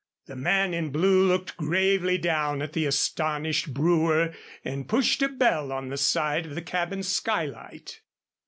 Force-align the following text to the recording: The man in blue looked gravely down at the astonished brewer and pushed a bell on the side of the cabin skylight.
The 0.25 0.35
man 0.35 0.73
in 0.73 0.89
blue 0.89 1.27
looked 1.27 1.57
gravely 1.57 2.17
down 2.17 2.63
at 2.63 2.73
the 2.73 2.87
astonished 2.87 3.71
brewer 3.71 4.33
and 4.65 4.89
pushed 4.89 5.21
a 5.21 5.29
bell 5.29 5.71
on 5.71 5.89
the 5.89 5.95
side 5.97 6.47
of 6.47 6.55
the 6.55 6.61
cabin 6.63 7.03
skylight. 7.03 8.01